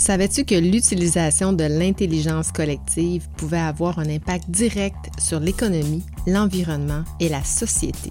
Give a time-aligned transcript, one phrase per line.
[0.00, 7.28] Savais-tu que l'utilisation de l'intelligence collective pouvait avoir un impact direct sur l'économie, l'environnement et
[7.28, 8.10] la société?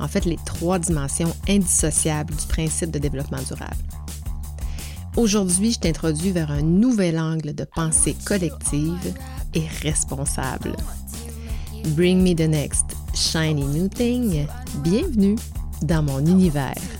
[0.00, 3.76] En fait, les trois dimensions indissociables du principe de développement durable.
[5.14, 9.14] Aujourd'hui, je t'introduis vers un nouvel angle de pensée collective
[9.52, 10.74] et responsable.
[11.88, 14.46] Bring me the next shiny new thing.
[14.82, 15.36] Bienvenue
[15.82, 16.99] dans mon univers.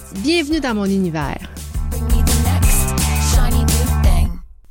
[0.19, 1.49] Bienvenue dans mon univers.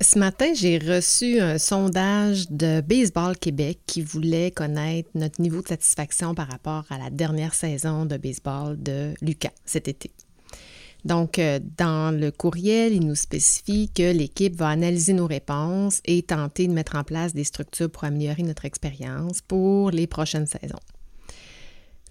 [0.00, 5.68] Ce matin, j'ai reçu un sondage de Baseball Québec qui voulait connaître notre niveau de
[5.68, 10.10] satisfaction par rapport à la dernière saison de baseball de Lucas cet été.
[11.06, 16.22] Donc, euh, dans le courriel, il nous spécifie que l'équipe va analyser nos réponses et
[16.22, 20.78] tenter de mettre en place des structures pour améliorer notre expérience pour les prochaines saisons.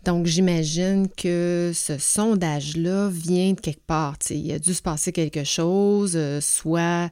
[0.10, 4.18] Donc, j'imagine que ce sondage-là vient de quelque part.
[4.32, 7.12] Il a dû se passer quelque chose, euh, soit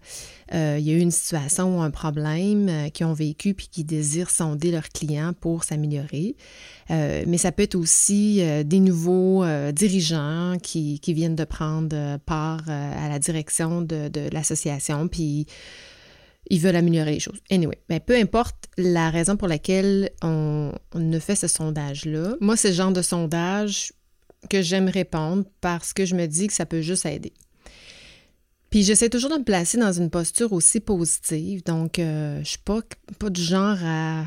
[0.55, 3.67] euh, il y a eu une situation ou un problème euh, qu'ils ont vécu puis
[3.71, 6.35] qui désirent sonder leurs clients pour s'améliorer.
[6.89, 13.19] mais ça peut être aussi des nouveaux dirigeants qui, viennent de prendre part à la
[13.19, 15.45] direction de, de l'association, puis
[16.49, 17.39] ils veulent améliorer les choses.
[17.49, 22.57] Anyway, mais peu importe la raison pour laquelle on, on a fait ce sondage-là, moi,
[22.57, 23.93] c'est le genre de sondage
[24.49, 27.33] que j'aime répondre parce que je me dis que ça peut juste aider.
[28.69, 31.63] Puis j'essaie toujours de me placer dans une posture aussi positive.
[31.63, 32.81] Donc, euh, je suis pas,
[33.17, 34.25] pas du genre à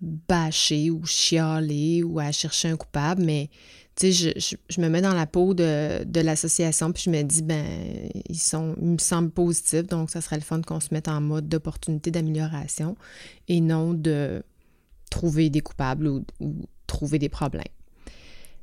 [0.00, 3.50] bâcher ou chialer ou à chercher un coupable, mais
[3.98, 7.66] tu sais, je, me mets dans la peau de, l'association, puis je me dis, ben,
[8.28, 11.20] ils sont, ils me semblent positifs, donc ça serait le fun qu'on se mette en
[11.20, 12.96] mode d'opportunité d'amélioration
[13.48, 14.42] et non de
[15.10, 16.24] trouver des coupables ou,
[16.86, 17.64] trouver des problèmes.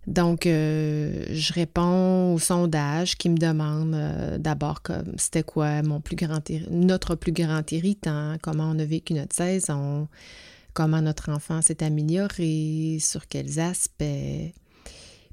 [0.07, 4.81] Donc, euh, je réponds au sondage qui me demande euh, d'abord
[5.17, 10.07] c'était quoi mon plus grand notre plus grand irritant, comment on a vécu notre saison,
[10.73, 14.53] comment notre enfant s'est amélioré, sur quels aspects.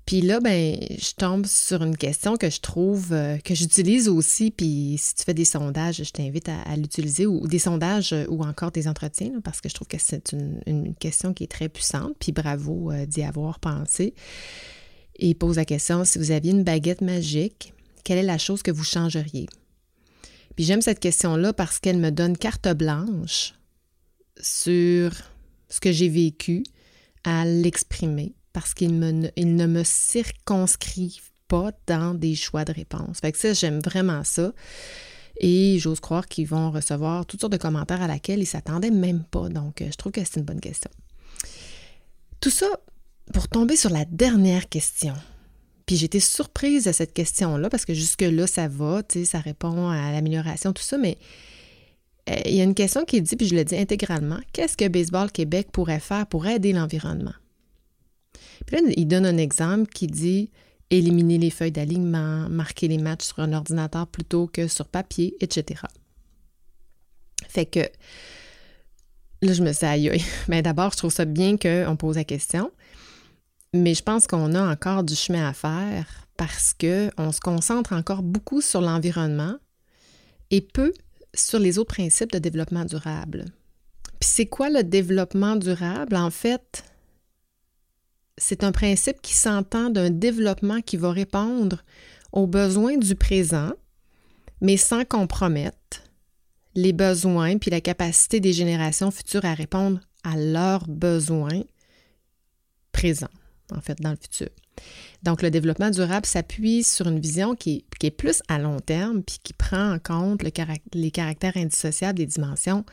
[0.07, 4.51] Puis là, ben, je tombe sur une question que je trouve, euh, que j'utilise aussi,
[4.51, 8.43] puis si tu fais des sondages, je t'invite à, l'utiliser, ou, des sondages euh, ou
[8.43, 12.15] encore des entretiens, parce que je trouve que c'est une, question qui est très puissante,
[12.19, 14.15] puis bravo euh, d'y avoir pensé.
[15.17, 18.73] Et pose la question, si vous aviez une baguette magique, quelle est la chose que
[18.73, 19.47] vous changeriez?
[20.57, 23.55] Puis j'aime cette question-là parce qu'elle me donne carte blanche
[24.41, 25.13] sur
[25.69, 26.65] ce que j'ai vécu
[27.25, 33.21] à l'exprimer parce qu'il ne me circonscrit pas dans des choix de réponse.
[33.21, 34.53] Fait que ça, j'aime vraiment ça.
[35.39, 38.91] Et j'ose croire qu'ils vont recevoir toutes sortes de commentaires à laquelle ils ne s'attendaient
[38.91, 39.49] même pas.
[39.49, 40.91] Donc, euh, je trouve que c'est une bonne question.
[42.41, 42.67] Tout ça
[43.33, 45.15] pour tomber sur la dernière question.
[45.87, 50.13] Puis j'étais surprise de cette question-là parce que jusque-là, ça va, tu ça répond à
[50.13, 51.19] l'amélioration, tout ça, mais
[52.31, 54.87] euh, il y a une question qui dit, puis je le dis intégralement, qu'est-ce que
[54.89, 57.35] Baseball Québec pourrait faire pour aider l'environnement?
[58.67, 60.51] Puis là, il donne un exemple qui dit
[60.91, 65.83] éliminer les feuilles d'alignement, marquer les matchs sur un ordinateur plutôt que sur papier, etc.
[67.49, 67.81] Fait que
[69.41, 72.25] là, je me suis aïe, mais ben, d'abord, je trouve ça bien qu'on pose la
[72.25, 72.71] question,
[73.75, 78.23] mais je pense qu'on a encore du chemin à faire parce qu'on se concentre encore
[78.23, 79.57] beaucoup sur l'environnement
[80.51, 80.93] et peu
[81.35, 83.47] sur les autres principes de développement durable.
[84.21, 86.17] Puis c'est quoi le développement durable?
[86.17, 86.85] En fait,
[88.39, 91.83] c'est un principe qui s'entend d'un développement qui va répondre
[92.33, 93.73] aux besoins du présent,
[94.61, 96.03] mais sans compromettre
[96.75, 101.63] les besoins puis la capacité des générations futures à répondre à leurs besoins
[102.93, 103.27] présents,
[103.71, 104.49] en fait, dans le futur.
[105.23, 109.39] Donc, le développement durable s'appuie sur une vision qui est, plus à long terme puis
[109.43, 112.85] qui prend en compte les caractères indissociables des dimensions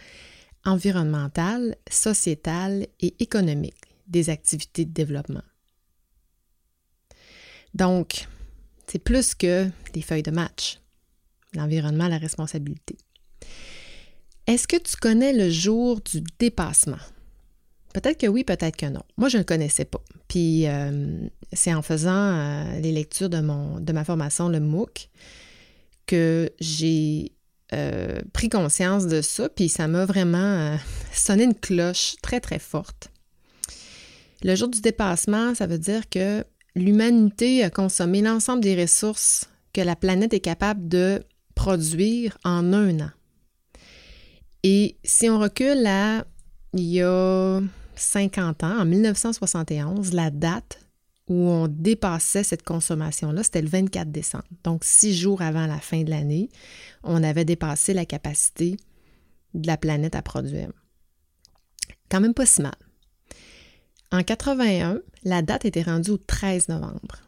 [0.66, 5.44] environnementales, sociétales et économiques des activités de développement.
[7.74, 8.28] Donc,
[8.88, 10.80] c'est plus que des feuilles de match.
[11.54, 12.98] L'environnement, la responsabilité.
[14.48, 16.98] Est-ce que tu connais le jour du dépassement?
[17.94, 19.04] Peut-être que oui, peut-être que non.
[19.18, 20.02] Moi, je ne le connaissais pas.
[20.28, 25.10] Puis, euh, c'est en faisant euh, les lectures de, ma formation, le MOOC,
[26.06, 27.32] que j'ai
[27.74, 30.78] euh, pris conscience de ça, puis ça m'a vraiment
[31.14, 33.12] sonné une cloche très, très forte.
[34.44, 36.46] Le jour du dépassement, ça veut dire que
[36.76, 41.24] l'humanité a consommé l'ensemble des ressources que la planète est capable de
[41.56, 43.12] produire en un an.
[44.64, 46.26] Et si on recule à
[46.74, 47.62] il y a
[47.96, 50.80] 50 ans, en 1971, la date
[51.28, 54.46] où on dépassait cette consommation-là, c'était le 24 décembre.
[54.64, 56.50] Donc, six jours avant la fin de l'année,
[57.04, 58.78] on avait dépassé la capacité
[59.54, 60.72] de la planète à produire.
[62.10, 62.76] Quand même pas si mal.
[64.12, 67.22] En 81, la date était rendue au 13 novembre.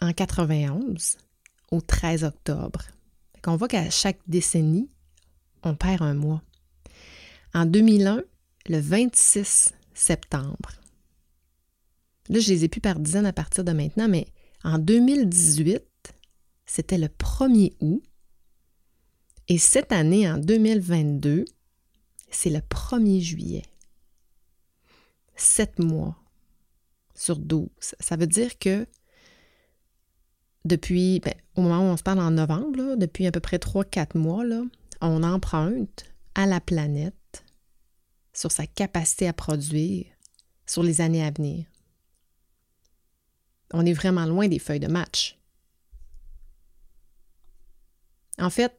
[0.00, 1.18] En 91,
[1.70, 2.82] au 13 octobre.
[3.46, 4.90] On voit qu'à chaque décennie,
[5.62, 6.42] on perd un mois.
[7.54, 8.22] En 2001,
[8.68, 10.72] le 26 septembre.
[12.28, 14.26] Là, je les ai plus par dizaines à partir de maintenant, mais
[14.64, 15.82] en 2018,
[16.66, 18.02] c'était le 1er août.
[19.46, 21.46] Et cette année, en 2022,
[22.30, 23.62] c'est le 1er juillet
[25.40, 26.16] sept mois
[27.14, 27.68] sur 12.
[28.00, 28.86] Ça veut dire que
[30.64, 34.18] depuis, ben, au moment où on se parle en novembre, depuis à peu près 3-4
[34.18, 34.62] mois, là,
[35.00, 36.04] on emprunte
[36.34, 37.44] à la planète
[38.32, 40.06] sur sa capacité à produire
[40.66, 41.66] sur les années à venir.
[43.72, 45.38] On est vraiment loin des feuilles de match.
[48.38, 48.78] En fait,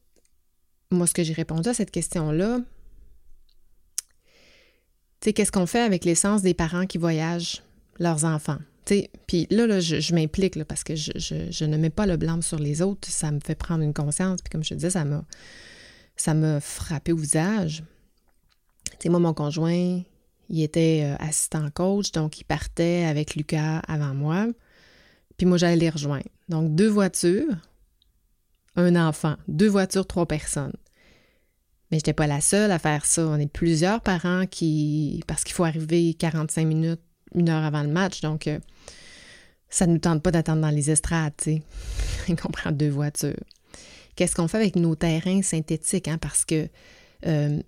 [0.91, 2.59] moi, ce que j'ai répondu à cette question-là,
[5.21, 7.63] qu'est-ce qu'on fait avec l'essence des parents qui voyagent?
[7.99, 8.59] Leurs enfants?
[9.27, 12.81] Puis là, là, je, m'implique parce que je, ne mets pas le blâme sur les
[12.81, 13.07] autres.
[13.09, 14.41] Ça me fait prendre une conscience.
[14.41, 15.23] Puis comme je te disais, ça m'a,
[16.15, 17.83] ça m'a frappé au visage.
[19.05, 20.01] moi, mon conjoint,
[20.49, 24.47] il était euh, assistant coach, donc il partait avec Lucas avant moi.
[25.37, 26.27] Puis moi, j'allais les rejoindre.
[26.49, 27.55] Donc, deux voitures,
[28.75, 29.35] un enfant.
[29.47, 30.73] Deux voitures, trois personnes.
[31.91, 33.25] Mais je n'étais pas la seule à faire ça.
[33.27, 35.23] On est plusieurs parents qui.
[35.27, 37.01] parce qu'il faut arriver 45 minutes,
[37.33, 38.21] une heure avant le match.
[38.21, 38.59] Donc, euh,
[39.69, 41.63] ça ne nous tente pas d'attendre dans les estrades, tu sais.
[42.45, 43.33] On prend deux voitures.
[44.15, 46.07] Qu'est-ce qu'on fait avec nos terrains synthétiques?
[46.07, 46.17] Hein?
[46.17, 46.67] Parce que
[47.25, 47.61] euh,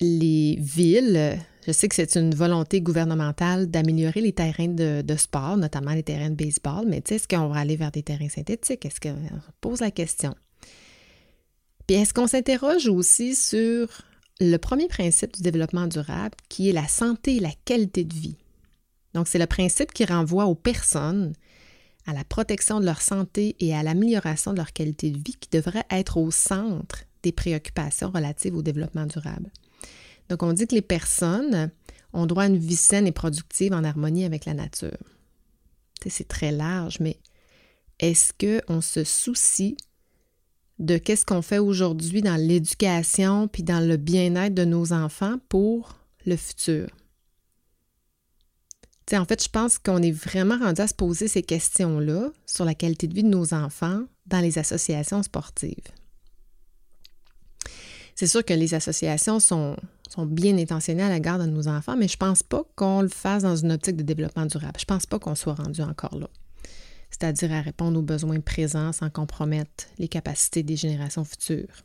[0.00, 5.56] les villes, je sais que c'est une volonté gouvernementale d'améliorer les terrains de, de, sport,
[5.56, 8.28] notamment les terrains de baseball, mais tu sais, est-ce qu'on va aller vers des terrains
[8.28, 8.84] synthétiques?
[8.84, 9.16] Est-ce qu'on
[9.60, 10.34] pose la question?
[11.94, 13.88] Est-ce qu'on s'interroge aussi sur
[14.40, 18.36] le premier principe du développement durable qui est la santé et la qualité de vie?
[19.12, 21.32] Donc, c'est le principe qui renvoie aux personnes
[22.06, 25.48] à la protection de leur santé et à l'amélioration de leur qualité de vie qui
[25.50, 29.50] devrait être au centre des préoccupations relatives au développement durable.
[30.28, 31.70] Donc, on dit que les personnes
[32.12, 34.96] ont droit à une vie saine et productive en harmonie avec la nature.
[36.06, 37.18] C'est très large, mais
[37.98, 39.76] est-ce qu'on se soucie
[40.80, 45.96] de qu'est-ce qu'on fait aujourd'hui dans l'éducation puis dans le bien-être de nos enfants pour
[46.26, 46.88] le futur.
[49.12, 52.74] en fait, je pense qu'on est vraiment rendu à se poser ces questions-là sur la
[52.74, 55.74] qualité de vie de nos enfants dans les associations sportives.
[58.14, 59.76] C'est sûr que les associations sont,
[60.08, 63.02] sont bien intentionnées à la garde de nos enfants, mais je ne pense pas qu'on
[63.02, 64.78] le fasse dans une optique de développement durable.
[64.78, 66.28] Je ne pense pas qu'on soit rendu encore là
[67.10, 71.84] c'est-à-dire à répondre aux besoins présents sans compromettre les capacités des générations futures.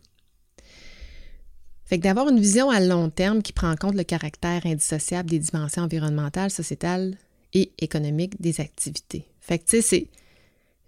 [1.86, 5.30] Fait que d'avoir une vision à long terme qui prend en compte le caractère indissociable
[5.30, 7.16] des dimensions environnementales, sociétales
[7.54, 9.28] et économiques des activités.
[9.40, 10.10] Fait que, tu sais,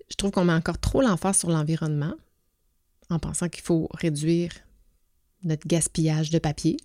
[0.09, 2.15] je trouve qu'on met encore trop l'emphase sur l'environnement
[3.09, 4.51] en pensant qu'il faut réduire
[5.43, 6.77] notre gaspillage de papier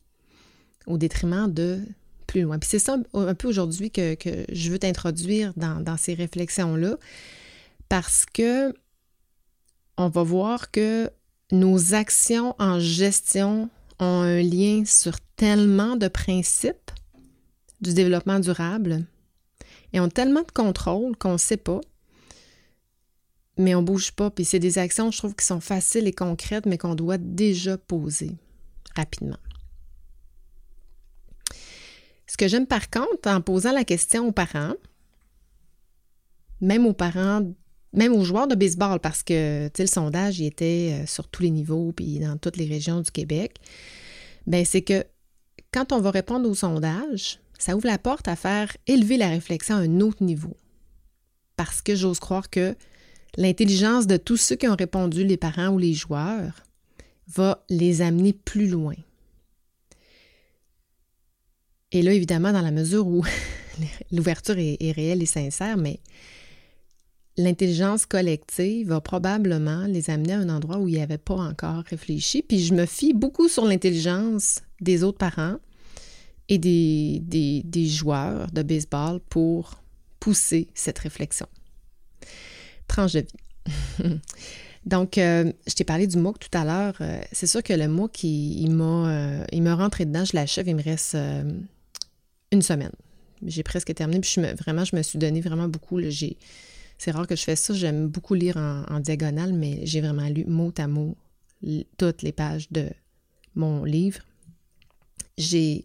[0.87, 1.81] au détriment de
[2.27, 2.59] plus loin.
[2.59, 4.17] Puis c'est ça un peu aujourd'hui que,
[4.53, 6.97] je veux t'introduire dans, dans ces réflexions-là
[7.93, 8.73] parce que
[9.99, 11.11] on va voir que
[11.51, 13.69] nos actions en gestion
[13.99, 16.91] ont un lien sur tellement de principes
[17.83, 19.05] du développement durable
[19.93, 21.83] et ont tellement de contrôle qu'on ne sait pas,
[23.59, 24.31] mais on ne bouge pas.
[24.31, 27.77] Puis c'est des actions, je trouve, qui sont faciles et concrètes, mais qu'on doit déjà
[27.77, 28.31] poser
[28.97, 29.37] rapidement.
[32.27, 34.77] Ce que j'aime par contre, en posant la question aux parents,
[36.63, 37.43] même aux parents
[37.93, 41.51] même aux joueurs de baseball, parce que le sondage il était euh, sur tous les
[41.51, 43.57] niveaux puis dans toutes les régions du Québec,
[44.47, 45.05] ben c'est que
[45.73, 49.77] quand on va répondre au sondage, ça ouvre la porte à faire élever la réflexion
[49.77, 50.57] à un autre niveau.
[51.57, 52.75] Parce que j'ose croire que
[53.37, 56.65] l'intelligence de tous ceux qui ont répondu, les parents ou les joueurs,
[57.29, 58.97] va les amener plus loin.
[61.93, 63.25] Et là, évidemment, dans la mesure où
[64.13, 66.01] l'ouverture est, est réelle et sincère, mais
[67.37, 72.43] l'intelligence collective va probablement les amener à un endroit où ils n'avaient pas encore réfléchi.
[72.43, 75.57] Puis je me fie beaucoup sur l'intelligence des autres parents
[76.49, 79.81] et des, joueurs de baseball pour
[80.21, 81.47] pousser cette réflexion.
[82.87, 84.21] Tranche de vie.
[84.85, 86.97] Donc, euh, je t'ai parlé du MOOC tout à l'heure.
[87.01, 90.67] Euh, c'est sûr que le MOOC, il, m'a, euh, il m'a rentré dedans, je l'achève,
[90.67, 91.17] il me reste
[92.51, 92.91] une semaine.
[93.47, 96.01] J'ai presque terminé, puis vraiment, je me suis donné vraiment beaucoup.
[96.09, 96.37] j'ai,
[97.03, 97.75] c'est rare que je fais ça.
[97.75, 101.17] J'aime beaucoup lire en, diagonale, mais j'ai vraiment lu mot à mot
[101.99, 102.91] toutes les pages de
[103.57, 104.21] mon livre.
[105.37, 105.85] J'ai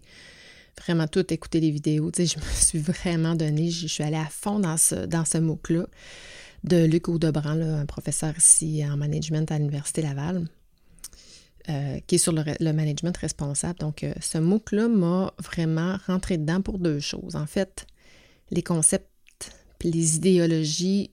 [0.80, 2.12] vraiment tout écouté les vidéos.
[2.12, 5.40] Tu je me suis vraiment donné, je suis allée à fond dans ce, dans ce
[5.40, 5.88] MOOC-là
[6.64, 10.46] de Luc Audebran, un professeur ici en management à l'Université Laval.
[11.70, 13.80] Euh, qui est sur le, management responsable.
[13.80, 17.36] Donc, euh, ce MOOC-là m'a vraiment rentré dedans pour deux choses.
[17.36, 17.88] En fait,
[18.52, 19.10] les concepts
[19.84, 21.12] les idéologies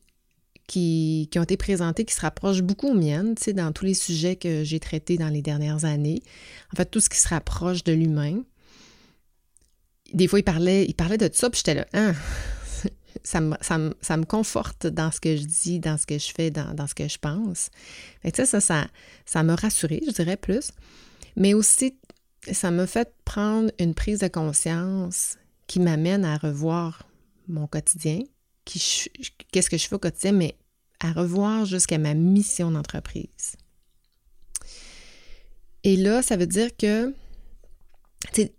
[0.66, 3.94] qui, ont été présentées, qui se rapprochent beaucoup aux miennes, tu sais, dans tous les
[3.94, 6.22] sujets que j'ai traités dans les dernières années.
[6.72, 8.42] En fait, tout ce qui se rapproche de l'humain.
[10.12, 12.14] Des fois, il parlait, il parlait de ça, puis j'étais là, hein?
[13.24, 16.50] ça, me, ça, me, conforte dans ce que je dis, dans ce que je fais,
[16.50, 17.70] dans, ce que je pense.
[18.22, 18.86] Fait que, ça, ça,
[19.26, 20.70] ça m'a rassuré, je dirais plus.
[21.36, 21.98] Mais aussi,
[22.52, 27.08] ça m'a fait prendre une prise de conscience qui m'amène à revoir
[27.48, 28.20] mon quotidien,
[28.64, 30.56] qu'est-ce que je fais au quotidien, mais
[31.00, 33.56] à revoir jusqu'à ma mission d'entreprise.
[35.82, 37.12] Et là, ça veut dire que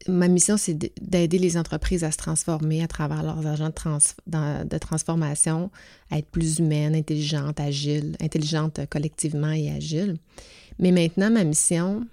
[0.08, 3.72] ma mission, c'est d'aider les entreprises à se transformer à travers leurs agents
[4.28, 5.72] de, de, transformation,
[6.12, 10.18] à être plus humaines, intelligentes, agiles, intelligentes collectivement et agiles.
[10.78, 12.06] Mais maintenant, ma mission,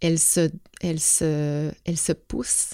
[0.00, 0.50] elle se,
[0.80, 2.70] elle se, elle se pousse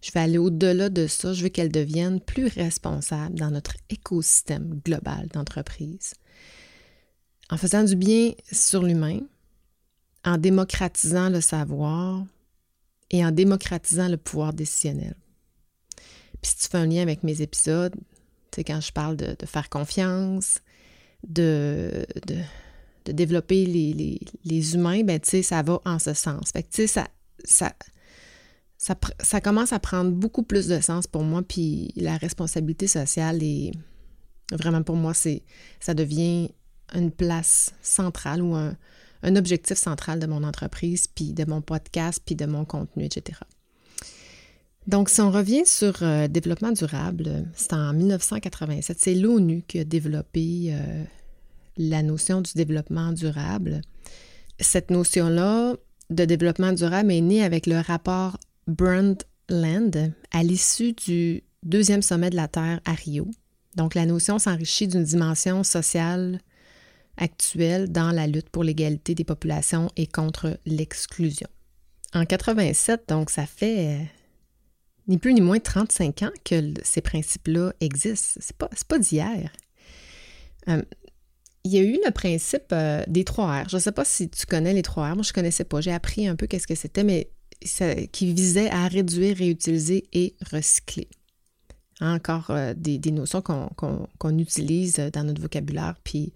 [0.00, 1.32] je vais aller au-delà de ça.
[1.32, 6.14] Je veux qu'elle devienne plus responsable dans notre écosystème global d'entreprise.
[7.50, 9.20] En faisant du bien sur l'humain,
[10.24, 12.24] en démocratisant le savoir
[13.10, 15.14] et en démocratisant le pouvoir décisionnel.
[16.42, 19.34] Puis si tu fais un lien avec mes épisodes, tu sais, quand je parle de,
[19.46, 20.60] faire confiance,
[21.26, 26.52] de, de, développer les, les, humains, ben tu sais, ça va en ce sens.
[26.52, 27.08] Fait que sais, ça,
[28.78, 33.72] ça, commence à prendre beaucoup plus de sens pour moi, puis la responsabilité sociale est
[34.52, 35.42] vraiment pour moi, c'est
[35.80, 36.50] ça devient
[36.94, 38.76] une place centrale ou un,
[39.36, 43.40] objectif central de mon entreprise, puis de mon podcast, puis de mon contenu, etc.
[44.86, 49.84] Donc, si on revient sur euh, développement durable, c'est en 1987, c'est l'ONU qui a
[49.84, 51.04] développé euh,
[51.76, 53.82] la notion du développement durable.
[54.60, 55.74] Cette notion-là
[56.10, 62.36] de développement durable est née avec le rapport Brundtland à l'issue du deuxième sommet de
[62.36, 63.26] la Terre à Rio.
[63.76, 66.40] Donc, la notion s'enrichit d'une dimension sociale
[67.16, 71.48] actuelle dans la lutte pour l'égalité des populations et contre l'exclusion.
[72.14, 74.04] En 87, donc ça fait euh,
[75.08, 78.40] ni plus ni moins 35 ans que ces principes-là existent.
[78.40, 79.50] C'est pas, pas d'hier.
[80.68, 80.82] Euh,
[81.64, 83.68] il y a eu le principe euh, des trois R.
[83.68, 85.16] Je ne sais pas si tu connais les trois R.
[85.16, 85.80] Moi, je ne connaissais pas.
[85.80, 91.08] J'ai appris un peu qu'est-ce que c'était, mais qui visait à réduire, réutiliser et recycler.
[92.00, 96.32] Encore euh, des, notions qu'on utilise dans notre vocabulaire, puis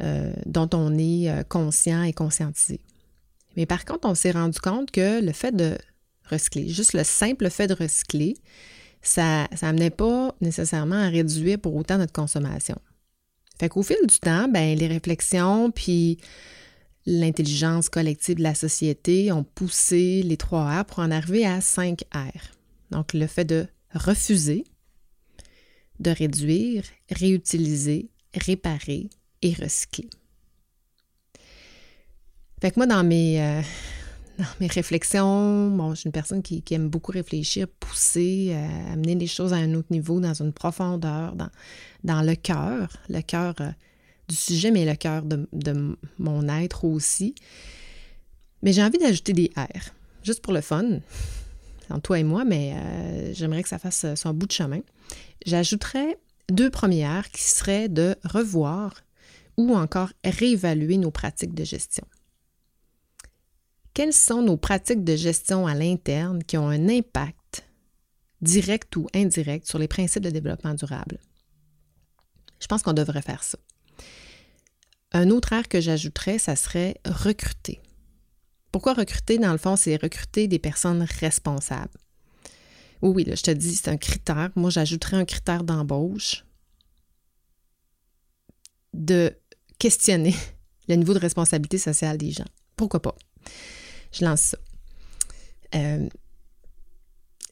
[0.00, 2.80] euh, dont on est euh, conscient et conscientisé.
[3.56, 5.78] Mais par contre, on s'est rendu compte que le fait de
[6.28, 8.36] recycler, juste le simple fait de recycler,
[9.02, 12.76] ça n'amenait pas nécessairement à réduire pour autant notre consommation.
[13.58, 16.18] Fait qu'au fil du temps, ben, les réflexions, puis
[17.06, 22.02] l'intelligence collective de la société ont poussé les trois R pour en arriver à 5
[22.14, 22.38] R.
[22.90, 24.64] Donc, le fait de refuser,
[25.98, 29.08] de réduire, réutiliser, réparer
[29.42, 30.08] et recycler.
[32.60, 33.62] Fait que moi, dans mes, euh,
[34.60, 39.52] réflexions, bon, je suis une personne qui, aime beaucoup réfléchir, pousser, euh, amener les choses
[39.52, 41.50] à un autre niveau, dans une profondeur, dans,
[42.04, 42.88] dans le cœur.
[43.08, 43.54] Le cœur.
[43.60, 43.70] Euh,
[44.30, 45.46] du sujet, mais le cœur de,
[46.18, 47.34] mon être aussi.
[48.62, 49.90] Mais j'ai envie d'ajouter des R,
[50.22, 51.00] juste pour le fun,
[51.90, 54.80] entre toi et moi, mais euh, j'aimerais que ça fasse son bout de chemin.
[55.44, 56.18] J'ajouterais
[56.50, 59.02] deux premières qui seraient de revoir
[59.56, 62.06] ou encore réévaluer nos pratiques de gestion.
[63.92, 67.66] Quelles sont nos pratiques de gestion à l'interne qui ont un impact
[68.40, 71.18] direct ou indirect sur les principes de développement durable?
[72.60, 73.58] Je pense qu'on devrait faire ça.
[75.12, 77.80] Un autre air que j'ajouterais, ça serait recruter.
[78.72, 79.38] Pourquoi recruter?
[79.38, 81.98] Dans le fond, c'est recruter des personnes responsables.
[83.02, 84.50] Oui, oui, là, je te dis, c'est un critère.
[84.54, 86.44] Moi, j'ajouterais un critère d'embauche.
[88.92, 89.32] de
[89.78, 90.34] questionner
[90.88, 92.48] le niveau de responsabilité sociale des gens.
[92.76, 93.14] Pourquoi pas?
[94.12, 94.58] Je lance ça.
[95.74, 96.08] Euh,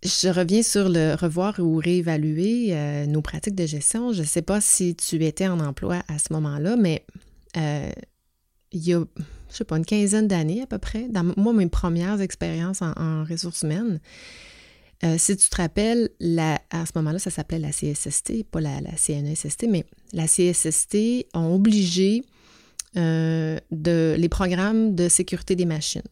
[0.03, 4.13] je reviens sur le revoir ou réévaluer euh, nos pratiques de gestion.
[4.13, 7.05] Je ne sais pas si tu étais en emploi à ce moment-là, mais
[7.57, 7.91] euh,
[8.73, 9.01] il y a,
[9.51, 13.25] je sais pas, une quinzaine d'années à peu près, dans moi, mes premières expériences en,
[13.25, 14.01] ressources humaines,
[15.05, 16.11] euh, si tu te rappelles,
[16.71, 21.55] à ce moment-là, ça s'appelait la CSST, pas la, la, CNESST, mais la CSST ont
[21.55, 22.23] obligé
[22.97, 26.03] de, les programmes de sécurité des machines.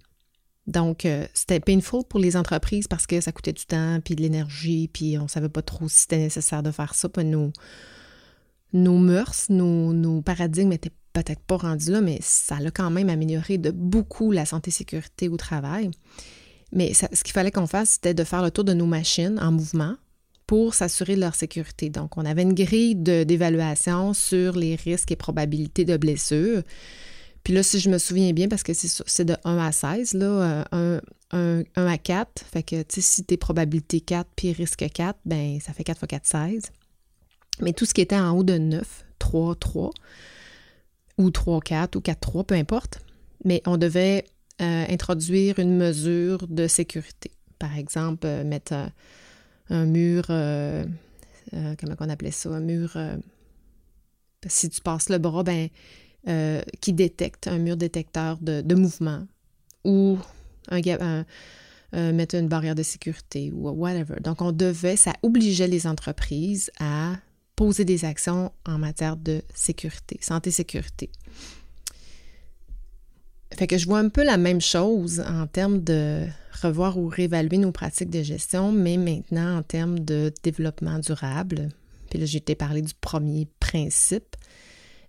[0.66, 4.22] Donc, euh, c'était painful pour les entreprises parce que ça coûtait du temps, puis de
[4.22, 7.08] l'énergie, puis on ne savait pas trop si c'était nécessaire de faire ça.
[7.08, 7.52] Puis nos,
[8.72, 10.92] nos mœurs, nos, paradigmes n'étaient
[11.23, 15.37] peut-être pas rendus là, mais ça a quand même amélioré de beaucoup la santé-sécurité au
[15.37, 15.90] travail.
[16.73, 19.50] Mais ce qu'il fallait qu'on fasse, c'était de faire le tour de nos machines en
[19.50, 19.96] mouvement
[20.46, 21.88] pour s'assurer de leur sécurité.
[21.88, 26.62] Donc, on avait une grille d'évaluation sur les risques et probabilités de blessures.
[27.42, 30.66] Puis là, si je me souviens bien, parce que c'est de 1 à 16, là,
[30.73, 31.00] 1,
[31.35, 35.85] euh, à 4, fait que si t'es probabilité 4 puis risque 4, ben ça fait
[35.85, 36.62] 4 fois 4, 16.
[37.61, 39.90] Mais tout ce qui était en haut de 9, 3, 3,
[41.18, 43.00] ou 3, 4, ou 4, 3, peu importe,
[43.44, 44.25] mais on devait
[44.61, 47.30] euh, introduire une mesure de sécurité.
[47.58, 48.75] Par exemple, euh, mettre
[49.68, 52.96] un mur, comment on appelait ça, un mur,
[54.46, 55.68] si tu passes le bras, ben
[56.28, 59.28] euh, qui détecte un mur détecteur de, mouvement
[59.85, 60.18] ou
[60.68, 61.23] un, euh,
[62.12, 64.18] mettre une barrière de sécurité ou whatever.
[64.18, 67.12] Donc, on devait, ça obligeait les entreprises à
[67.56, 71.10] poser des actions en matière de sécurité, santé-sécurité.
[73.54, 76.26] Fait que je vois un peu la même chose en termes de
[76.62, 81.70] revoir ou réévaluer nos pratiques de gestion, mais maintenant en termes de développement durable.
[82.10, 84.36] Puis là, j'ai été parlé du premier principe,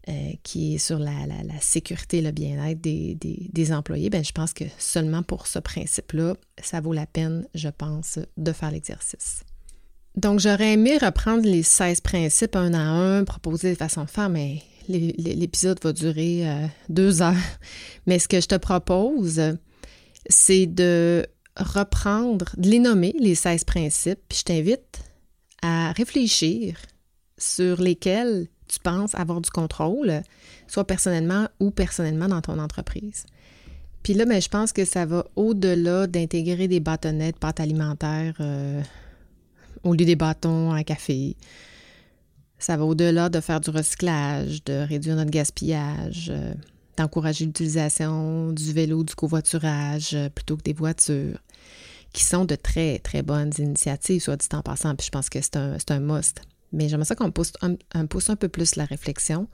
[0.09, 1.11] euh, qui est sur la,
[1.59, 6.79] sécurité et le bien-être des, employés, ben, je pense que seulement pour ce principe-là, ça
[6.79, 9.43] vaut la peine, je pense, de faire l'exercice.
[10.17, 14.63] Donc, j'aurais aimé reprendre les 16 principes un à un, proposer des façons de mais
[14.89, 17.35] l'épisode va durer euh, deux heures.
[18.07, 19.41] Mais ce que je te propose,
[20.27, 21.25] c'est de
[21.55, 24.99] reprendre, de les nommer, les 16 principes, puis je t'invite
[25.61, 26.77] à réfléchir
[27.37, 30.21] sur lesquels tu penses avoir du contrôle,
[30.67, 33.25] soit personnellement ou personnellement dans ton entreprise.
[34.01, 38.35] Puis là, ben, je pense que ça va au-delà d'intégrer des bâtonnets de pâte alimentaire
[38.39, 38.81] euh,
[39.87, 41.35] au lieu des bâtons à café.
[42.59, 46.53] Ça va au-delà de faire du recyclage, de réduire notre gaspillage, euh,
[46.97, 51.39] d'encourager l'utilisation du vélo, du covoiturage euh, plutôt que des voitures,
[52.13, 54.95] qui sont de très, très bonnes initiatives, soit dit en passant.
[54.95, 56.41] Puis je pense que c'est un, must.
[56.73, 59.47] Mais j'aimerais ça qu'on pousse un, peu plus la réflexion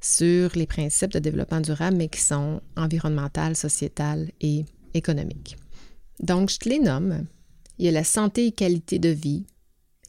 [0.00, 5.56] sur les principes de développement durable, mais qui sont environnemental, sociétal et économiques.
[6.20, 7.24] Donc, je te les nomme.
[7.78, 9.46] Il y a la santé et qualité de vie,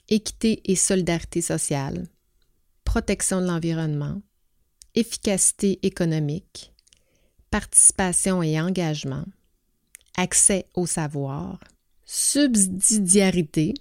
[0.09, 2.07] équité et solidarité sociale,
[2.83, 4.21] protection de l'environnement,
[4.93, 6.71] efficacité économique,
[7.49, 9.25] participation et engagement,
[10.17, 11.59] accès au savoir,
[12.05, 13.73] subsidiarité,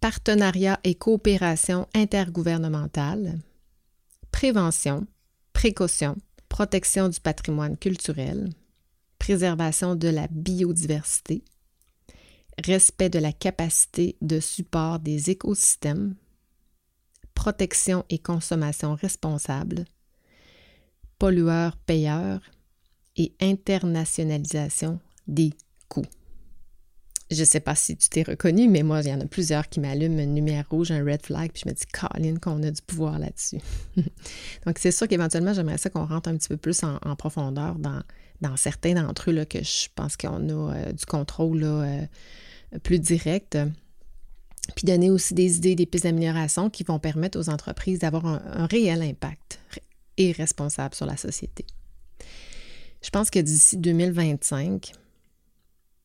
[0.00, 3.38] partenariat et coopération intergouvernementale,
[4.30, 5.06] prévention,
[5.52, 6.16] précaution,
[6.48, 8.50] protection du patrimoine culturel,
[9.18, 11.42] préservation de la biodiversité,
[12.64, 16.14] respect de la capacité de support des écosystèmes,
[17.34, 19.84] protection et consommation responsable,
[21.18, 22.40] pollueurs-payeurs
[23.16, 25.52] et internationalisation des
[25.88, 26.06] coûts.
[27.30, 29.68] Je ne sais pas si tu t'es reconnu, mais moi, il y en a plusieurs
[29.68, 32.70] qui m'allument une lumière rouge, un red flag, puis je me dis, Colin, qu'on a
[32.70, 33.58] du pouvoir là-dessus.
[34.66, 38.02] Donc, c'est sûr qu'éventuellement, j'aimerais ça qu'on rentre un petit peu plus en, profondeur dans,
[38.42, 42.06] dans certains d'entre eux là, que je pense qu'on a euh, du contrôle là, euh,
[42.82, 43.58] plus direct.
[44.74, 48.66] Puis donner aussi des idées, des pistes d'amélioration qui vont permettre aux entreprises d'avoir un
[48.66, 49.60] réel impact
[50.16, 51.66] et responsable sur la société.
[53.02, 54.92] Je pense que d'ici 2025,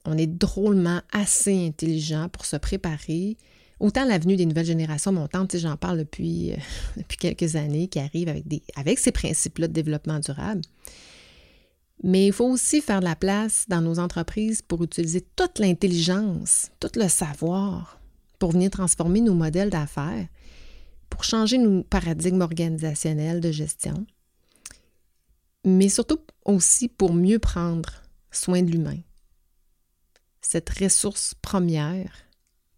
[0.05, 3.37] on est drôlement assez intelligent pour se préparer.
[3.79, 6.57] Autant l'avenue des nouvelles générations montantes, j'en parle depuis, euh,
[6.97, 10.61] depuis quelques années, qui arrivent avec, des, avec ces principes-là de développement durable.
[12.03, 16.71] Mais il faut aussi faire de la place dans nos entreprises pour utiliser toute l'intelligence,
[16.79, 17.99] tout le savoir
[18.39, 20.27] pour venir transformer nos modèles d'affaires,
[21.09, 24.05] pour changer nos paradigmes organisationnels de gestion,
[25.65, 27.89] mais surtout aussi pour mieux prendre
[28.31, 28.99] soin de l'humain
[30.41, 32.11] cette ressource première,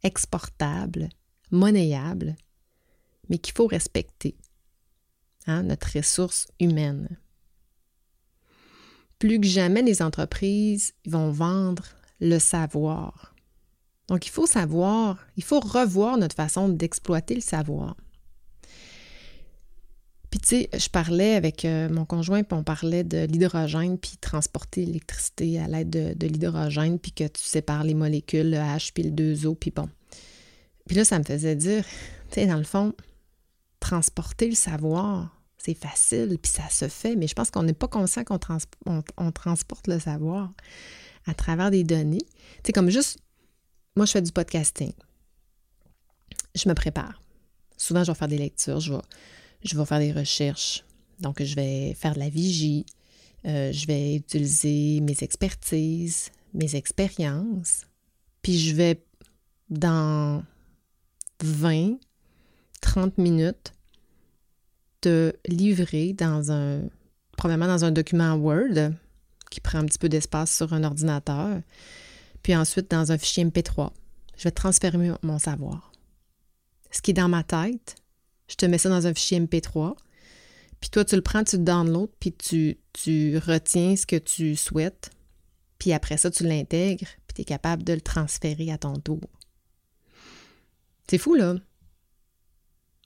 [0.04, 1.08] exportable,
[1.52, 2.36] monnayable,
[3.30, 4.36] mais qu'il faut respecter.
[5.48, 7.18] hein, notre ressource humaine.
[9.22, 11.84] Plus que jamais, les entreprises vont vendre
[12.22, 13.36] le savoir.
[14.08, 17.96] Donc, il faut savoir, il faut revoir notre façon d'exploiter le savoir.
[20.32, 24.18] Puis, tu sais, je parlais avec euh, mon conjoint, puis on parlait de l'hydrogène, puis
[24.20, 29.04] transporter l'électricité à l'aide de, l'hydrogène, puis que tu sépares les molécules, le H, puis
[29.04, 29.88] le 2O, puis bon.
[30.88, 31.86] Puis là, ça me faisait dire,
[32.32, 32.96] tu sais, dans le fond,
[33.80, 37.88] transporter le savoir, c'est facile, puis ça se fait, mais je pense qu'on n'est pas
[37.88, 38.40] conscient qu'on
[39.18, 40.52] on, transporte le savoir
[41.26, 42.26] à travers des données.
[42.66, 43.20] Sais, comme juste,
[43.96, 44.94] moi, je fais du podcasting.
[46.56, 47.22] Je me prépare.
[47.78, 49.02] Souvent, je vais faire des lectures, je vais
[49.64, 50.84] je vais faire des recherches.
[51.20, 52.86] Donc, je vais faire de la vigie,
[53.46, 57.86] euh, je vais utiliser mes expertises, mes expériences,
[58.42, 59.04] puis je vais,
[59.70, 60.44] dans
[61.44, 61.98] 20,
[62.82, 63.74] 30 minutes,
[65.02, 66.82] te livrer dans un,
[67.38, 68.94] probablement dans un document Word
[69.50, 71.62] qui prend un petit peu d'espace sur un ordinateur,
[72.42, 73.92] puis ensuite dans un fichier MP3.
[74.38, 75.92] Je vais transférer mon savoir.
[76.92, 77.96] Ce qui est dans ma tête,
[78.48, 79.96] je te mets ça dans un fichier MP3.
[80.80, 84.56] Puis toi, tu le prends, tu le downloads, puis tu, tu retiens ce que tu
[84.56, 85.12] souhaites.
[85.78, 89.22] Puis après ça, tu l'intègres, puis tu es capable de le transférer à ton tour.
[91.08, 91.56] C'est fou, là.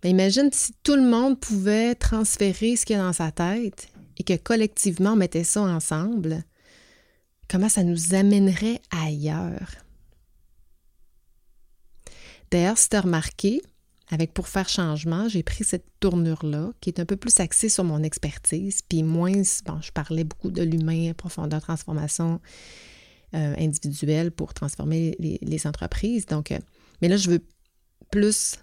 [0.06, 3.88] Mais imagine si tout le monde pouvait transférer ce qu'il y a dans sa tête
[4.18, 6.44] et que collectivement, on mettait ça ensemble.
[7.50, 9.72] Comment ça nous amènerait ailleurs?
[12.52, 13.64] D'ailleurs, si tu as remarqué,
[14.12, 17.84] avec Pour faire changement, j'ai pris cette tournure-là qui est un peu plus axée sur
[17.84, 22.40] mon expertise, puis moins, bon, je parlais beaucoup de l'humain, profondeur, transformation
[23.34, 26.28] euh, individuelle pour transformer les, entreprises.
[26.28, 26.60] Donc, euh,
[27.02, 27.44] mais là, je veux
[28.12, 28.60] plus,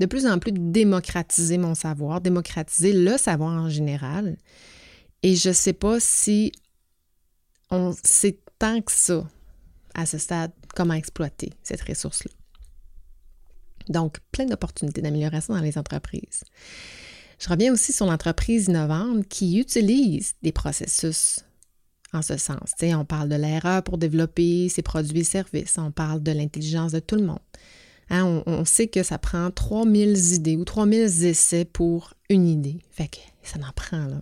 [0.00, 4.36] de plus en plus démocratiser mon savoir, démocratiser le savoir en général.
[5.22, 6.52] Et je ne sais pas si
[7.70, 9.26] on sait tant que ça,
[9.94, 12.30] à ce stade, comment exploiter cette ressource-là.
[13.88, 16.44] Donc, plein d'opportunités d'amélioration dans les entreprises.
[17.38, 21.40] Je reviens aussi sur l'entreprise innovante qui utilise des processus
[22.12, 22.72] en ce sens.
[22.80, 25.76] on parle de l'erreur pour développer ses produits et services.
[25.78, 27.40] On parle de l'intelligence de tout le monde.
[28.14, 32.78] Hein, on, sait que ça prend 3000 idées ou 3000 essais pour une idée.
[32.90, 34.20] Fait que ça en prend, là.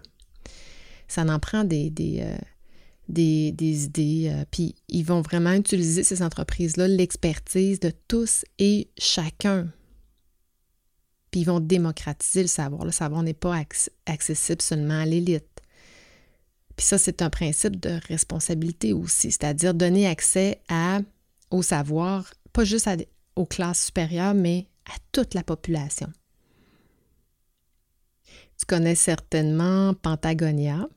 [1.09, 4.31] Ça en prend des, des, euh, idées.
[4.33, 9.66] Euh, puis ils vont vraiment utiliser ces entreprises-là, l'expertise de tous et chacun.
[11.33, 12.85] Puis ils vont démocratiser le savoir.
[12.85, 13.61] Le savoir n'est pas
[14.07, 15.48] accessible seulement à l'élite.
[16.76, 21.00] Puis ça, c'est un principe de responsabilité aussi, c'est-à-dire donner accès à,
[21.50, 22.87] au savoir, pas juste
[23.37, 26.12] aux classes supérieures, mais à toute la population.
[28.59, 30.88] Tu connais certainement Pentagonia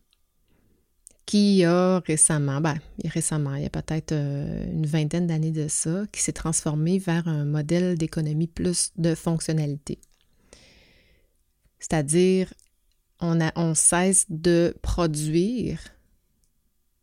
[1.25, 6.03] qui a récemment, ben, récemment, il y a peut-être euh, une vingtaine d'années de ça,
[6.11, 9.99] qui s'est transformé vers un modèle d'économie plus de fonctionnalité.
[11.79, 12.53] C'est-à-dire,
[13.19, 15.79] on, a, on cesse de produire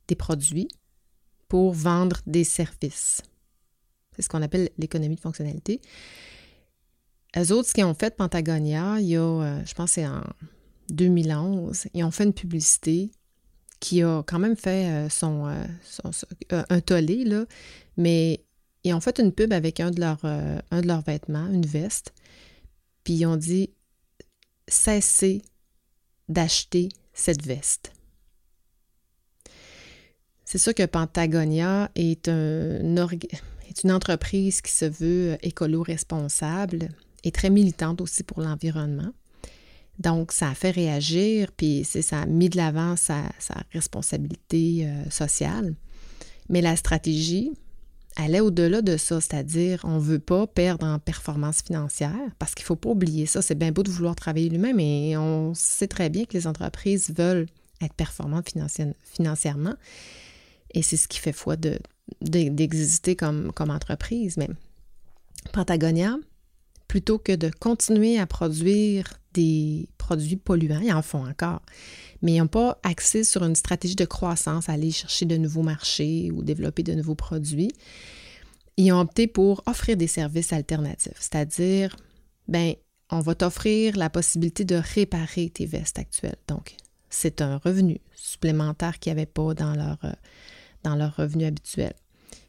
[0.07, 0.69] des produits
[1.49, 3.23] pour vendre des services.
[4.21, 5.81] C'est ce qu'on appelle l'économie de fonctionnalité.
[7.37, 10.23] Eux autres, ce qu'ils ont fait, Pentagonia, il y a, euh, je pense c'est en
[10.91, 13.11] 2011, ils ont fait une publicité
[13.81, 15.65] qui a quand même fait euh, son, euh,
[16.53, 17.47] euh, un tollé, là,
[17.97, 18.45] mais
[18.85, 22.13] ils ont fait une pub avec un de, leurs, un de leurs vêtements, une veste,
[23.05, 23.71] puis ils ont dit
[24.69, 25.43] cessez
[26.29, 27.93] d'acheter cette veste.
[30.45, 32.79] C'est sûr que Pentagonia est, un,
[33.71, 36.89] est une entreprise qui se veut écolo-responsable
[37.25, 39.13] et très militante aussi pour l'environnement.
[39.99, 43.23] Donc, ça a fait réagir, puis ça a mis de l'avant sa,
[43.73, 45.75] responsabilité euh, sociale.
[46.49, 47.53] Mais la stratégie,
[48.17, 52.55] elle est au-delà de ça, c'est-à-dire on ne veut pas perdre en performance financière, parce
[52.55, 53.43] qu'il ne faut pas oublier ça.
[53.43, 57.13] C'est bien beau de vouloir travailler lui-même, mais on sait très bien que les entreprises
[57.15, 57.47] veulent
[57.83, 58.53] être performantes
[59.05, 59.75] financièrement.
[60.73, 61.57] Et c'est ce qui fait foi
[62.21, 64.37] d'exister comme, entreprise.
[64.37, 64.49] Mais
[65.53, 66.17] Patagonia,
[66.89, 71.63] plutôt que de continuer à produire des produits polluants, ils en font encore,
[72.23, 76.31] mais ils n'ont pas accès sur une stratégie de croissance, aller chercher de nouveaux marchés
[76.33, 77.73] ou développer de nouveaux produits.
[78.77, 81.97] Ils ont opté pour offrir des services alternatifs, c'est-à-dire,
[82.49, 82.75] ben,
[83.11, 86.39] on va t'offrir la possibilité de réparer tes vestes actuelles.
[86.49, 86.77] Donc,
[87.09, 90.13] c'est un revenu supplémentaire qu'ils n'avaient pas dans leur, euh,
[90.83, 91.95] dans leur revenu habituel.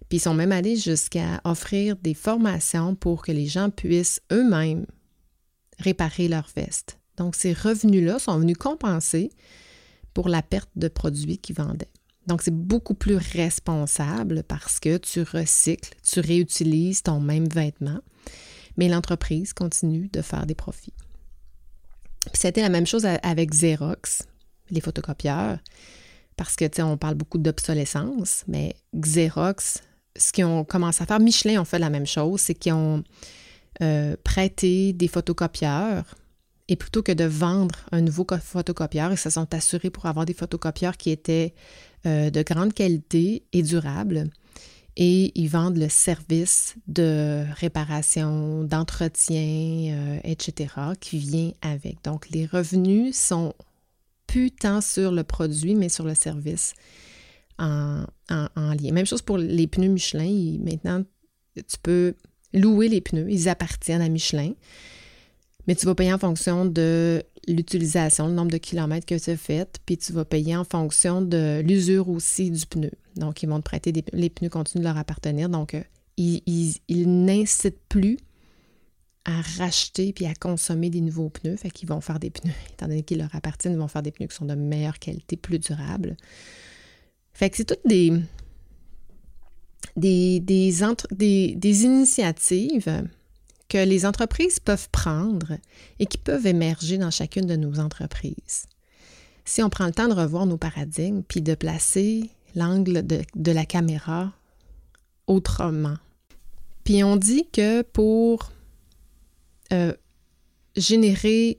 [0.09, 4.85] Puis ils sont même allés jusqu'à offrir des formations pour que les gens puissent eux-mêmes
[5.79, 6.99] réparer leurs vestes.
[7.17, 9.31] Donc, ces revenus-là sont venus compenser
[10.13, 11.91] pour la perte de produits qu'ils vendaient.
[12.27, 17.99] Donc, c'est beaucoup plus responsable parce que tu recycles, tu réutilises ton même vêtement,
[18.77, 20.93] mais l'entreprise continue de faire des profits.
[22.33, 24.23] C'était la même chose avec Xerox,
[24.69, 25.57] les photocopieurs,
[26.43, 29.83] parce que, tu sais, on parle beaucoup d'obsolescence, mais Xerox,
[30.17, 33.03] ce qu'ils ont commencé à faire, Michelin ont fait la même chose, c'est qu'ils ont
[33.81, 36.15] euh, prêté des photocopieurs
[36.67, 40.33] et plutôt que de vendre un nouveau photocopieur, ils se sont assurés pour avoir des
[40.33, 41.53] photocopieurs qui étaient
[42.07, 44.29] euh, de grande qualité et durables.
[44.97, 52.03] Et ils vendent le service de réparation, d'entretien, euh, etc., qui vient avec.
[52.03, 53.53] Donc, les revenus sont
[54.31, 56.73] plus tant sur le produit, mais sur le service
[57.59, 58.91] en, lien.
[58.93, 60.57] Même chose pour les pneus Michelin.
[60.63, 61.03] maintenant,
[61.55, 62.15] tu peux
[62.53, 63.29] louer les pneus.
[63.29, 64.53] Ils appartiennent à Michelin.
[65.67, 69.37] Mais tu vas payer en fonction de l'utilisation, le nombre de kilomètres que tu as
[69.37, 72.91] fait, puis tu vas payer en fonction de l'usure aussi du pneu.
[73.17, 75.49] Donc, ils vont te prêter des, les pneus continuent de leur appartenir.
[75.49, 75.83] Donc, euh,
[76.17, 78.17] ils, n'incitent plus
[79.25, 81.57] à racheter puis à consommer des nouveaux pneus.
[81.57, 84.11] Fait qu'ils vont faire des pneus, étant donné qu'ils leur appartiennent, ils vont faire des
[84.11, 86.17] pneus qui sont de meilleure qualité, plus durables.
[87.33, 88.21] Fait que c'est toutes des,
[91.83, 93.03] initiatives
[93.69, 95.57] que les entreprises peuvent prendre
[95.99, 98.65] et qui peuvent émerger dans chacune de nos entreprises.
[99.45, 103.65] Si on prend le temps de revoir nos paradigmes, puis de placer l'angle de, la
[103.65, 104.33] caméra
[105.27, 105.95] autrement.
[106.83, 108.51] Puis on dit que pour
[109.71, 109.93] euh,
[110.75, 111.57] générer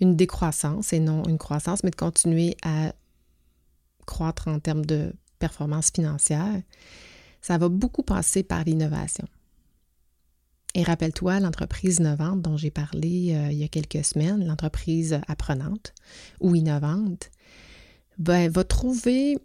[0.00, 2.92] une décroissance et non une croissance, mais de continuer à
[4.06, 6.62] croître en termes de performance financière,
[7.40, 9.26] ça va beaucoup passer par l'innovation.
[10.74, 15.94] Et rappelle-toi l'entreprise innovante dont j'ai parlé euh, il y a quelques semaines, l'entreprise apprenante
[16.40, 17.30] ou innovante,
[18.18, 19.38] ben, va trouver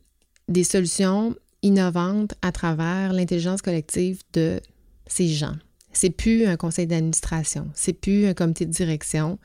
[0.48, 4.60] des solutions innovantes à travers l'intelligence collective de
[5.08, 5.56] ces gens.
[5.94, 9.40] C'est plus un conseil d'administration, c'est plus un comité de direction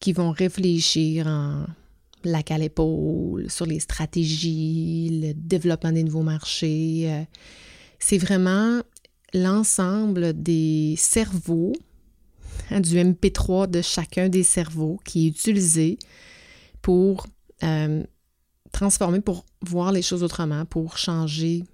[0.00, 1.66] qui vont réfléchir en
[2.24, 7.04] lac à l'épaule sur les stratégies, le développement des nouveaux marchés.
[7.06, 7.22] Euh,
[7.98, 8.80] c'est vraiment
[9.34, 11.72] l'ensemble des cerveaux,
[12.70, 15.98] hein, du MP3 de chacun des cerveaux qui est utilisé
[16.82, 17.26] pour
[17.62, 18.02] euh,
[18.72, 21.64] transformer, pour voir les choses autrement, pour changer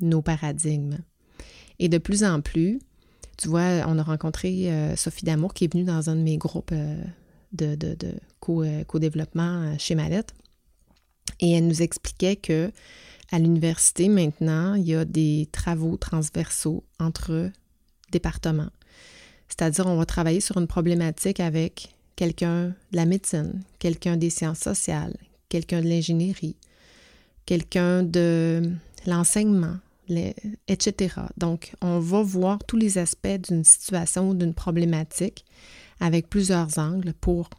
[0.00, 0.98] nos paradigmes.
[1.78, 2.78] Et de plus en plus,
[3.36, 6.38] tu vois, on a rencontré euh, Sophie Damour qui est venue dans un de mes
[6.38, 7.02] groupes euh,
[7.52, 7.96] de, de
[8.40, 10.34] co-développement chez Mallette.
[11.40, 12.70] Et elle nous expliquait que
[13.32, 17.50] à l'université, maintenant, il y a des travaux transversaux entre
[18.12, 18.70] départements.
[19.48, 24.60] C'est-à-dire, on va travailler sur une problématique avec quelqu'un de la médecine, quelqu'un des sciences
[24.60, 25.16] sociales,
[25.48, 26.56] quelqu'un de l'ingénierie,
[27.46, 28.70] quelqu'un de
[29.06, 29.78] l'enseignement,
[30.68, 31.14] etc.
[31.36, 35.44] Donc, on va voir tous les aspects d'une situation ou d'une problématique
[36.00, 37.50] avec plusieurs angles pour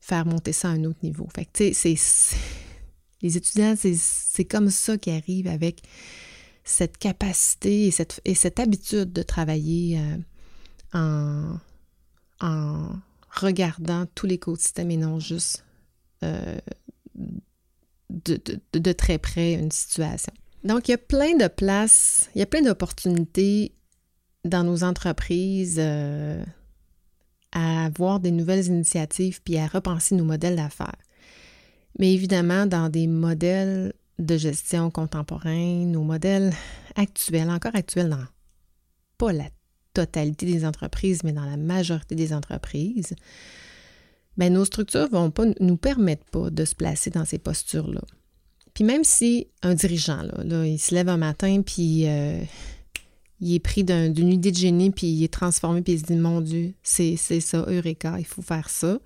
[0.00, 1.28] faire monter ça à un autre niveau.
[1.34, 1.94] Fait c'est
[3.22, 5.82] les étudiants, c'est comme ça qu'ils arrivent avec
[6.64, 10.00] cette capacité et cette, et cette habitude de travailler
[10.94, 11.52] euh,
[12.40, 12.96] en,
[13.30, 15.64] regardant tout l'écosystème et non juste
[16.24, 16.58] euh,
[18.10, 20.32] de, très près une situation.
[20.64, 23.74] Donc, il y a plein de places, il y a plein d'opportunités
[24.44, 26.42] dans nos entreprises euh,
[27.52, 30.96] à avoir des nouvelles initiatives puis à repenser nos modèles d'affaires.
[31.98, 36.52] Mais évidemment, dans des modèles de gestion contemporains, nos modèles
[36.94, 38.24] actuels, encore actuels dans
[39.18, 39.48] pas la
[39.92, 43.14] totalité des entreprises, mais dans la majorité des entreprises,
[44.36, 48.02] bien, nos structures ne vont pas nous permettre pas de se placer dans ces postures-là.
[48.74, 52.40] Puis même si un dirigeant, là, il se lève un matin, puis euh,
[53.40, 56.16] il est pris d'une idée de génie, puis il est transformé, puis il se dit,
[56.16, 58.98] mon Dieu, c'est ça, Eureka, il faut faire ça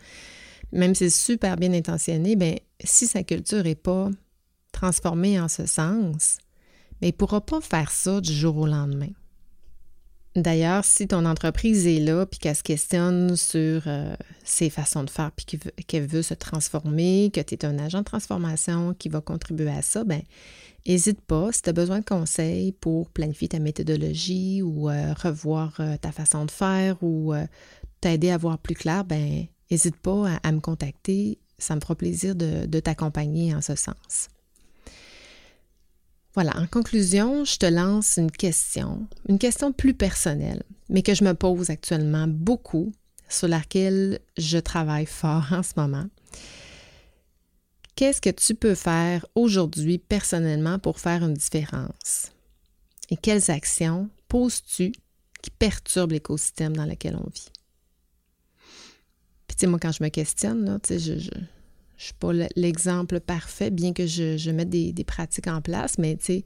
[0.75, 4.11] même si c'est super bien intentionné, bien, si sa culture n'est pas
[4.73, 6.39] transformée en ce sens,
[7.01, 9.11] bien, il ne pourra pas faire ça du jour au lendemain.
[10.37, 15.11] D'ailleurs, si ton entreprise est là puis qu'elle se questionne sur euh, ses façons de
[15.11, 19.21] faire puis qu'elle veut, se transformer, que tu es un agent de transformation qui va
[19.21, 20.23] contribuer à ça, ben
[20.89, 21.53] n'hésite pas.
[21.53, 26.11] Si tu as besoin de conseils pour planifier ta méthodologie ou euh, revoir euh, ta
[26.11, 27.33] façon de faire ou
[28.01, 31.39] t'aider à voir plus clair, ben n'hésite pas à, me contacter.
[31.59, 34.29] Ça me fera plaisir de, t'accompagner en ce sens.
[36.35, 41.23] Voilà, en conclusion, je te lance une question, une question plus personnelle, mais que je
[41.23, 42.93] me pose actuellement beaucoup
[43.29, 46.07] sur laquelle je travaille fort en ce moment.
[47.95, 52.33] Qu'est-ce que tu peux faire aujourd'hui personnellement pour faire une différence?
[53.11, 54.93] Et quelles actions poses-tu
[55.41, 57.53] qui perturbent l'écosystème dans lequel on vit?
[59.47, 61.31] Puis, tu sais, moi, quand je me questionne, tu sais, je,
[61.97, 66.17] je suis pas l'exemple parfait, bien que je, mette des, des, pratiques en place, mais
[66.17, 66.45] tu sais,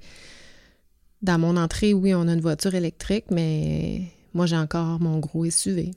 [1.23, 4.03] dans mon entrée, oui, on a une voiture électrique, mais
[4.35, 5.93] moi, j'ai encore mon gros SUV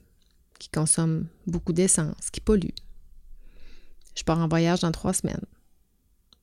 [0.58, 2.74] qui consomme beaucoup d'essence, qui pollue.
[4.14, 5.44] Je pars en voyage dans trois semaines.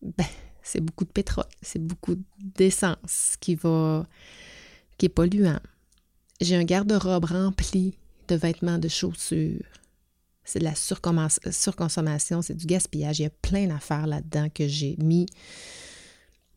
[0.01, 0.25] Ben,
[0.61, 4.07] c'est beaucoup de pétrole, c'est beaucoup d'essence qui va
[4.97, 5.59] qui est polluant.
[6.41, 9.65] J'ai un garde-robe rempli de vêtements, de chaussures.
[10.49, 13.19] C'est de la surconsommation, c'est du gaspillage.
[13.19, 15.27] Il y a plein d'affaires là-dedans que j'ai mis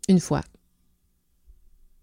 [0.09, 0.41] une fois,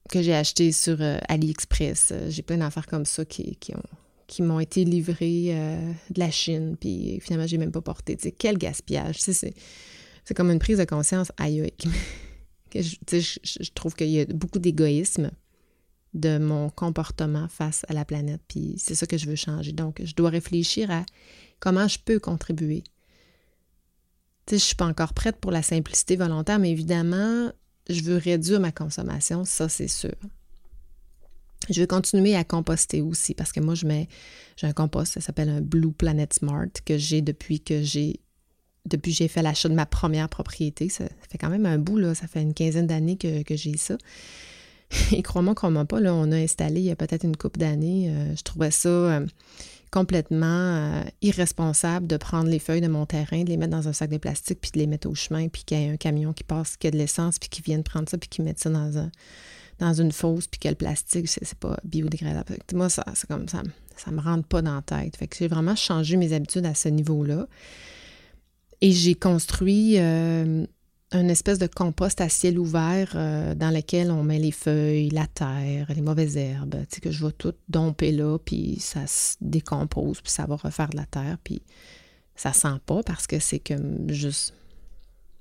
[0.08, 2.14] que j'ai acheté sur euh, AliExpress.
[2.28, 3.82] J'ai plein d'affaires comme ça qui, qui ont
[4.28, 8.16] qui m'ont été livrés euh, de la Chine, puis finalement, j'ai même pas porté.
[8.38, 9.18] Quel gaspillage.
[9.18, 9.56] c'est,
[10.36, 11.74] comme une prise de conscience aïe,
[12.76, 15.32] je, trouve qu'il y a beaucoup d'égoïsme
[16.14, 19.72] de mon comportement face à la planète, puis c'est ça que je veux changer.
[19.72, 21.06] Donc, je dois réfléchir à
[21.60, 22.84] comment je peux contribuer.
[24.46, 27.52] Tu sais, je suis pas encore prête pour la simplicité volontaire, mais évidemment,
[27.90, 30.16] je veux réduire ma consommation, ça c'est sûr.
[31.70, 34.08] Je vais continuer à composter aussi parce que moi, je mets,
[34.56, 38.22] j'ai un compost, ça s'appelle un Blue Planet Smart que j'ai depuis que j'ai
[38.86, 40.90] depuis j'ai fait l'achat de ma première propriété.
[40.90, 42.16] Ça, fait quand même un bout, là.
[42.16, 43.98] Ça fait une quinzaine d'années que, j'ai ça.
[45.12, 48.10] Et crois-moi, crois-moi pas, là, on a installé il y a peut-être une couple d'années.
[48.10, 49.26] Euh, je trouvais ça euh,
[49.92, 53.94] complètement euh, irresponsable de prendre les feuilles de mon terrain, de les mettre dans un
[53.94, 56.34] sac de plastique, puis de les mettre au chemin, puis qu'il y ait un camion
[56.34, 58.70] qui passe, qui a de l'essence, puis qui vienne prendre ça, puis qui mette ça
[58.70, 59.12] dans un,
[59.80, 62.58] dans une fosse, puis que le plastique, c'est pas biodégradable.
[62.74, 63.62] Moi, ça, c'est comme ça,
[63.96, 65.18] ça me rentre pas dans la tête.
[65.18, 67.48] Fait que j'ai vraiment changé mes habitudes à ce niveau-là.
[68.82, 69.98] Et j'ai construit
[71.12, 75.26] une espèce de compost à ciel ouvert euh, dans lequel on met les feuilles, la
[75.28, 79.36] terre, les mauvaises herbes, tu sais, que je vais tout domper là, puis ça se
[79.42, 81.64] décompose, puis ça va refaire de la terre, puis
[82.36, 84.54] ça sent pas parce que c'est comme juste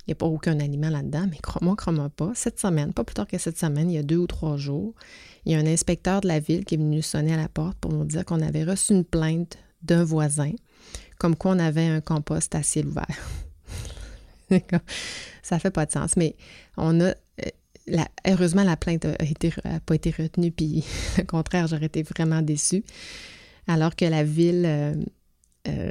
[0.09, 2.33] il n'y a pas aucun aliment là-dedans, mais crois-moi, crois-moi pas.
[2.35, 4.95] Cette semaine, pas plus tard que cette semaine, il y a deux ou trois jours,
[5.45, 7.77] il y a un inspecteur de la ville qui est venu sonner à la porte
[7.77, 10.53] pour nous dire qu'on avait reçu une plainte d'un voisin,
[11.19, 13.19] comme quoi on avait un compost à ciel ouvert.
[15.43, 16.37] ça fait pas de sens, mais
[16.77, 17.09] on a.
[17.09, 20.85] Euh, heureusement, la plainte n'a pas été retenue, puis
[21.19, 22.85] au contraire, j'aurais été vraiment déçue.
[23.67, 24.95] Alors que la ville euh,
[25.69, 25.91] euh,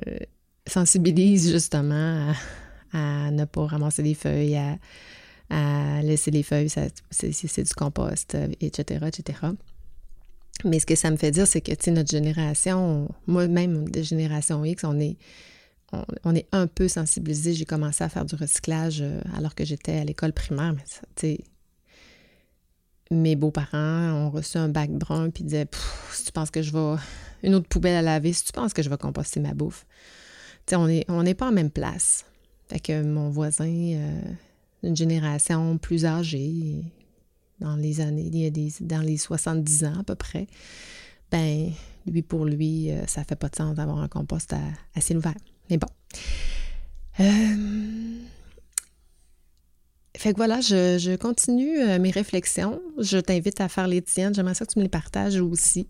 [0.65, 2.33] sensibilise justement
[2.93, 4.57] à ne pas ramasser des feuilles,
[5.49, 9.39] à, laisser les feuilles, c'est du compost, etc., etc.
[10.65, 14.83] Mais ce que ça me fait dire, c'est que, notre génération, moi-même, de génération X,
[14.83, 15.17] on est,
[16.23, 17.53] on, est un peu sensibilisé.
[17.53, 21.37] J'ai commencé à faire du recyclage euh, alors que j'étais à l'école primaire, mais
[23.09, 25.67] mes beaux-parents ont reçu un bac brun puis disaient
[26.11, 27.01] si tu penses que je vais
[27.43, 29.85] une autre poubelle à laver, si tu penses que je vais composter ma bouffe.
[30.73, 32.25] On n'est pas en même place.
[32.67, 34.21] Fait que mon voisin, euh,
[34.83, 36.83] une génération plus âgée,
[37.59, 40.47] dans les années, il y a des, dans les 70 ans à peu près,
[41.31, 41.71] ben
[42.05, 44.59] lui, pour lui, euh, ça fait pas de sens d'avoir un compost à,
[44.95, 45.33] assez ouvert.
[45.69, 45.87] Mais bon.
[47.19, 48.23] Euh,
[50.15, 52.81] fait que voilà, je, je continue mes réflexions.
[52.99, 54.33] Je t'invite à faire les tiennes.
[54.33, 55.87] J'aimerais ça que tu me les partages aussi.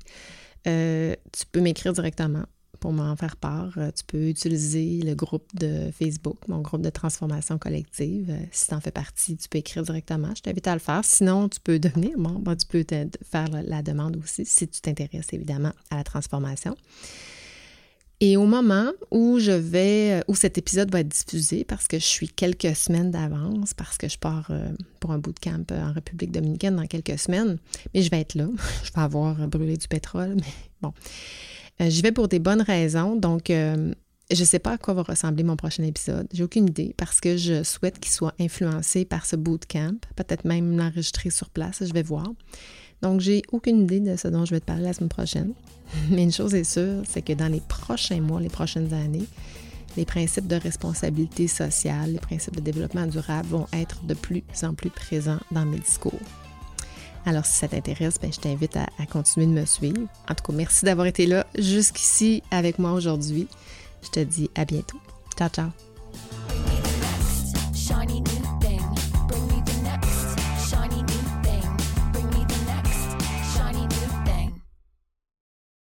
[0.63, 2.44] tu peux m'écrire directement
[2.80, 6.90] pour m'en faire part, euh, tu peux utiliser le groupe de Facebook, mon groupe de
[6.90, 8.30] transformation collective.
[8.30, 10.34] Euh, si tu en fais partie, tu peux écrire directement.
[10.36, 11.04] Je t'invite à le faire.
[11.04, 12.56] Sinon, tu peux devenir membre.
[12.56, 12.86] Tu peux
[13.24, 16.76] faire la demande aussi si tu t'intéresses évidemment à la transformation.
[18.20, 22.06] Et au moment où je vais, où cet épisode va être diffusé, parce que je
[22.06, 26.76] suis quelques semaines d'avance, parce que je pars euh, pour un bootcamp en République dominicaine
[26.76, 27.60] dans quelques semaines,
[27.94, 28.48] mais je vais être là.
[28.84, 30.94] Je vais avoir brûlé du pétrole, mais bon.
[31.80, 33.94] Euh, je vais pour des bonnes raisons, donc euh,
[34.32, 36.28] je ne sais pas à quoi va ressembler mon prochain épisode.
[36.34, 40.76] J'ai aucune idée parce que je souhaite qu'il soit influencé par ce bootcamp, peut-être même
[40.76, 42.28] l'enregistrer sur place, je vais voir.
[43.02, 45.54] Donc, j'ai aucune idée de ce dont je vais te parler la semaine prochaine.
[46.10, 49.25] Mais une chose est sûre, c'est que dans les prochains mois, les prochaines années,
[49.95, 54.73] les principes de responsabilité sociale, les principes de développement durable vont être de plus en
[54.73, 56.19] plus présents dans mes discours.
[57.25, 60.00] Alors, si ça t'intéresse, ben, je t'invite à, à, continuer de me suivre.
[60.29, 63.48] En tout cas, merci d'avoir été là jusqu'ici avec moi aujourd'hui.
[64.02, 65.00] Je te dis à bientôt.
[65.37, 65.69] Ciao, ciao.